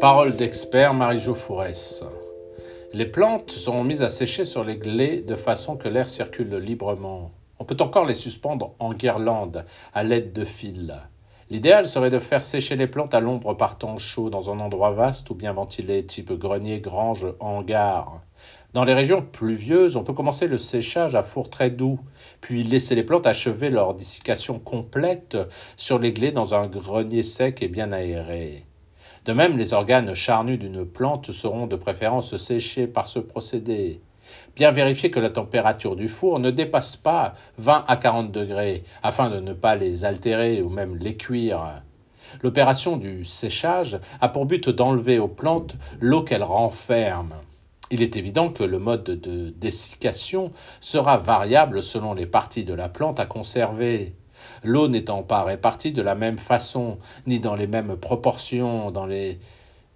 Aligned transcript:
Parole 0.00 0.36
d'expert 0.36 0.94
Marie-Jo 0.94 1.34
Fourès. 1.34 2.04
Les 2.92 3.04
plantes 3.04 3.50
sont 3.50 3.82
mises 3.82 4.02
à 4.02 4.08
sécher 4.08 4.44
sur 4.44 4.62
les 4.62 4.76
glais 4.76 5.22
de 5.22 5.34
façon 5.34 5.76
que 5.76 5.88
l'air 5.88 6.08
circule 6.08 6.54
librement. 6.54 7.32
On 7.58 7.64
peut 7.64 7.76
encore 7.80 8.06
les 8.06 8.14
suspendre 8.14 8.74
en 8.78 8.94
guirlande 8.94 9.64
à 9.92 10.04
l'aide 10.04 10.32
de 10.32 10.44
fils. 10.44 10.94
L'idéal 11.50 11.84
serait 11.84 12.10
de 12.10 12.20
faire 12.20 12.44
sécher 12.44 12.76
les 12.76 12.86
plantes 12.86 13.12
à 13.12 13.18
l'ombre 13.18 13.54
par 13.54 13.76
temps 13.76 13.98
chaud 13.98 14.30
dans 14.30 14.52
un 14.52 14.60
endroit 14.60 14.92
vaste 14.92 15.30
ou 15.30 15.34
bien 15.34 15.52
ventilé, 15.52 16.06
type 16.06 16.32
grenier, 16.32 16.78
grange, 16.78 17.26
hangar. 17.40 18.20
Dans 18.74 18.84
les 18.84 18.94
régions 18.94 19.22
pluvieuses, 19.22 19.96
on 19.96 20.04
peut 20.04 20.12
commencer 20.12 20.46
le 20.46 20.58
séchage 20.58 21.16
à 21.16 21.24
four 21.24 21.50
très 21.50 21.70
doux, 21.70 21.98
puis 22.40 22.62
laisser 22.62 22.94
les 22.94 23.02
plantes 23.02 23.26
achever 23.26 23.68
leur 23.68 23.94
dessiccation 23.94 24.60
complète 24.60 25.36
sur 25.76 25.98
les 25.98 26.12
glais 26.12 26.30
dans 26.30 26.54
un 26.54 26.68
grenier 26.68 27.24
sec 27.24 27.64
et 27.64 27.68
bien 27.68 27.90
aéré. 27.90 28.67
De 29.24 29.32
même, 29.32 29.58
les 29.58 29.72
organes 29.72 30.14
charnus 30.14 30.58
d'une 30.58 30.84
plante 30.84 31.32
seront 31.32 31.66
de 31.66 31.76
préférence 31.76 32.36
séchés 32.36 32.86
par 32.86 33.08
ce 33.08 33.18
procédé. 33.18 34.00
Bien 34.56 34.70
vérifier 34.70 35.10
que 35.10 35.20
la 35.20 35.30
température 35.30 35.96
du 35.96 36.08
four 36.08 36.40
ne 36.40 36.50
dépasse 36.50 36.96
pas 36.96 37.34
20 37.58 37.84
à 37.86 37.96
40 37.96 38.32
degrés, 38.32 38.84
afin 39.02 39.30
de 39.30 39.40
ne 39.40 39.52
pas 39.52 39.76
les 39.76 40.04
altérer 40.04 40.62
ou 40.62 40.68
même 40.68 40.96
les 40.96 41.16
cuire. 41.16 41.82
L'opération 42.42 42.96
du 42.96 43.24
séchage 43.24 43.98
a 44.20 44.28
pour 44.28 44.46
but 44.46 44.68
d'enlever 44.68 45.18
aux 45.18 45.28
plantes 45.28 45.74
l'eau 46.00 46.22
qu'elles 46.22 46.42
renferment. 46.42 47.36
Il 47.90 48.02
est 48.02 48.16
évident 48.16 48.50
que 48.50 48.64
le 48.64 48.78
mode 48.78 49.04
de 49.04 49.48
dessiccation 49.48 50.52
sera 50.80 51.16
variable 51.16 51.82
selon 51.82 52.12
les 52.12 52.26
parties 52.26 52.64
de 52.64 52.74
la 52.74 52.90
plante 52.90 53.18
à 53.18 53.24
conserver. 53.24 54.14
L'eau 54.62 54.88
n'étant 54.88 55.22
pas 55.22 55.44
répartie 55.44 55.92
de 55.92 56.02
la 56.02 56.14
même 56.14 56.38
façon, 56.38 56.98
ni 57.26 57.40
dans 57.40 57.56
les 57.56 57.66
mêmes 57.66 57.96
proportions 57.96 58.90
dans 58.90 59.06
les 59.06 59.38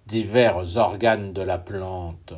divers 0.07 0.77
organes 0.77 1.33
de 1.33 1.41
la 1.41 1.57
plante. 1.57 2.33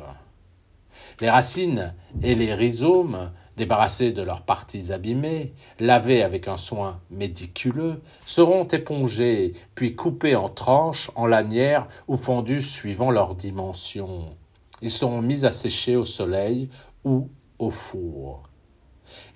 Les 1.20 1.30
racines 1.30 1.94
et 2.22 2.34
les 2.34 2.54
rhizomes, 2.54 3.32
débarrassés 3.56 4.12
de 4.12 4.22
leurs 4.22 4.42
parties 4.42 4.92
abîmées, 4.92 5.54
lavés 5.80 6.22
avec 6.22 6.48
un 6.48 6.56
soin 6.56 7.00
médiculeux, 7.10 8.02
seront 8.24 8.64
épongés, 8.64 9.52
puis 9.74 9.94
coupés 9.94 10.36
en 10.36 10.48
tranches, 10.48 11.10
en 11.14 11.26
lanières 11.26 11.88
ou 12.08 12.16
fondus 12.16 12.62
suivant 12.62 13.10
leurs 13.10 13.34
dimensions. 13.34 14.36
Ils 14.82 14.90
seront 14.90 15.22
mis 15.22 15.44
à 15.44 15.52
sécher 15.52 15.96
au 15.96 16.04
soleil 16.04 16.68
ou 17.04 17.30
au 17.58 17.70
four. 17.70 18.42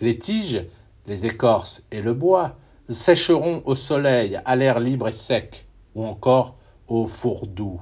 Les 0.01 0.19
tiges, 0.19 0.67
les 1.07 1.27
écorces 1.27 1.85
et 1.91 2.03
le 2.03 2.15
bois 2.15 2.57
sécheront 2.89 3.63
au 3.65 3.75
soleil, 3.75 4.41
à 4.45 4.57
l'air 4.57 4.81
libre 4.81 5.09
et 5.09 5.13
sec, 5.13 5.67
ou 5.95 6.05
encore 6.05 6.57
au 6.89 7.07
four 7.07 7.47
doux. 7.47 7.81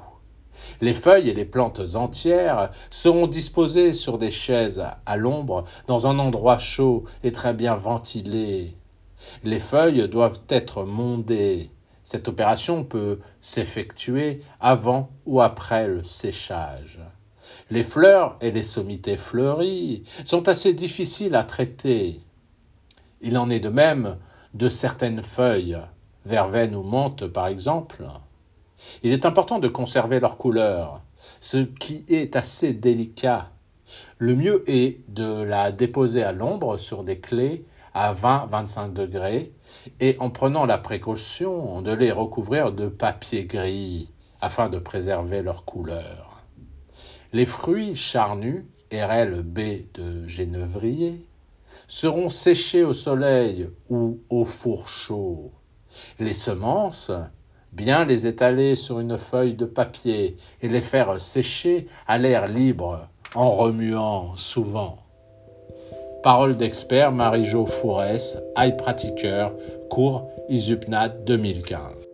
Les 0.81 0.95
feuilles 0.95 1.31
et 1.31 1.35
les 1.35 1.45
plantes 1.45 1.95
entières 1.95 2.71
seront 2.91 3.27
disposées 3.27 3.93
sur 3.93 4.19
des 4.19 4.31
chaises 4.31 4.85
à 5.07 5.17
l'ombre 5.17 5.65
dans 5.87 6.07
un 6.07 6.19
endroit 6.19 6.59
chaud 6.59 7.05
et 7.23 7.33
très 7.33 7.55
bien 7.55 7.75
ventilé. 7.75 8.77
Les 9.45 9.59
feuilles 9.59 10.09
doivent 10.09 10.41
être 10.49 10.85
mondées. 10.85 11.71
Cette 12.03 12.29
opération 12.29 12.85
peut 12.85 13.21
s'effectuer 13.41 14.43
avant 14.61 15.11
ou 15.27 15.41
après 15.41 15.87
le 15.87 16.03
séchage. 16.03 17.01
Les 17.71 17.83
fleurs 17.83 18.37
et 18.41 18.51
les 18.51 18.63
sommités 18.63 19.17
fleuries 19.17 20.03
sont 20.25 20.49
assez 20.49 20.73
difficiles 20.75 21.35
à 21.35 21.45
traiter. 21.45 22.21
Il 23.21 23.37
en 23.37 23.51
est 23.51 23.61
de 23.61 23.69
même 23.69 24.17
de 24.55 24.69
certaines 24.69 25.23
feuilles, 25.23 25.79
verveine 26.25 26.75
ou 26.75 26.83
menthe 26.83 27.27
par 27.27 27.49
exemple. 27.49 28.05
Il 29.03 29.13
est 29.13 29.27
important 29.27 29.59
de 29.59 29.69
conserver 29.69 30.21
leur 30.21 30.37
couleur, 30.37 31.03
ce 31.41 31.59
qui 31.59 32.05
est 32.09 32.37
assez 32.37 32.73
délicat. 32.73 33.51
Le 34.19 34.37
mieux 34.37 34.63
est 34.67 35.01
de 35.09 35.43
la 35.43 35.73
déposer 35.73 36.23
à 36.23 36.33
l'ombre 36.33 36.77
sur 36.77 37.05
des 37.05 37.19
clés 37.19 37.65
à 37.95 38.13
20-25 38.13 38.93
degrés 38.93 39.53
et 39.99 40.17
en 40.21 40.31
prenant 40.31 40.67
la 40.67 40.79
précaution 40.79 41.83
de 41.83 41.93
les 41.93 42.13
recouvrir 42.13 42.73
de 42.73 42.89
papier 42.89 43.47
gris 43.47 44.11
afin 44.41 44.69
de 44.69 44.79
préserver 44.79 45.43
leur 45.43 45.65
couleur. 45.65 46.45
Les 47.33 47.47
fruits 47.47 47.97
charnus, 47.97 48.65
RLB 48.93 49.59
de 49.95 50.27
Génevrier, 50.27 51.27
seront 51.87 52.31
séchés 52.31 52.85
au 52.85 52.93
soleil 52.93 53.69
ou 53.89 54.21
au 54.29 54.45
four 54.45 54.89
chaud. 54.89 55.53
Les 56.19 56.35
semences, 56.35 57.11
bien 57.73 58.05
les 58.05 58.27
étaler 58.27 58.75
sur 58.75 59.01
une 59.01 59.19
feuille 59.19 59.55
de 59.55 59.65
papier 59.65 60.37
et 60.63 60.69
les 60.69 60.81
faire 60.81 61.21
sécher 61.21 61.87
à 62.07 62.19
l'air 62.19 62.49
libre 62.49 63.09
en 63.35 63.51
remuant 63.51 64.37
souvent. 64.37 64.99
Parole 66.23 66.57
d'expert 66.57 67.13
Marie-Jo 67.13 67.67
Fourès, 67.67 68.39
High 68.57 68.77
Pratiqueur, 68.77 69.55
cours 69.89 70.29
ISUPNAT 70.49 71.11
2015. 71.25 72.08